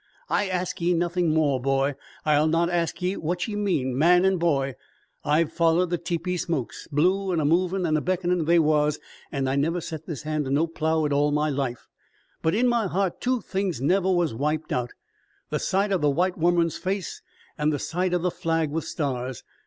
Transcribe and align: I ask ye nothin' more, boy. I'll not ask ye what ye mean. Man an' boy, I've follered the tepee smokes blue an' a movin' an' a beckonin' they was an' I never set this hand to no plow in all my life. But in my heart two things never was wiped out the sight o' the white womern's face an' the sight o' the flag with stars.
I 0.31 0.49
ask 0.49 0.81
ye 0.81 0.95
nothin' 0.95 1.31
more, 1.31 1.61
boy. 1.61 1.93
I'll 2.25 2.47
not 2.47 2.71
ask 2.71 2.99
ye 3.03 3.15
what 3.17 3.47
ye 3.47 3.55
mean. 3.55 3.95
Man 3.95 4.25
an' 4.25 4.37
boy, 4.37 4.73
I've 5.23 5.53
follered 5.53 5.91
the 5.91 5.99
tepee 5.99 6.37
smokes 6.37 6.87
blue 6.91 7.31
an' 7.31 7.39
a 7.39 7.45
movin' 7.45 7.85
an' 7.85 7.95
a 7.95 8.01
beckonin' 8.01 8.45
they 8.45 8.57
was 8.57 8.97
an' 9.31 9.47
I 9.47 9.55
never 9.57 9.79
set 9.79 10.07
this 10.07 10.23
hand 10.23 10.45
to 10.45 10.49
no 10.49 10.65
plow 10.65 11.05
in 11.05 11.13
all 11.13 11.29
my 11.31 11.51
life. 11.51 11.87
But 12.41 12.55
in 12.55 12.67
my 12.67 12.87
heart 12.87 13.21
two 13.21 13.41
things 13.41 13.79
never 13.79 14.11
was 14.11 14.33
wiped 14.33 14.71
out 14.73 14.89
the 15.51 15.59
sight 15.59 15.91
o' 15.91 15.99
the 15.99 16.09
white 16.09 16.35
womern's 16.35 16.77
face 16.79 17.21
an' 17.55 17.69
the 17.69 17.77
sight 17.77 18.11
o' 18.15 18.17
the 18.17 18.31
flag 18.31 18.71
with 18.71 18.85
stars. 18.85 19.43